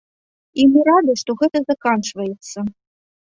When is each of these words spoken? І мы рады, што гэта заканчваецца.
І 0.61 0.63
мы 0.69 0.79
рады, 0.87 1.11
што 1.23 1.35
гэта 1.41 1.57
заканчваецца. 1.71 2.57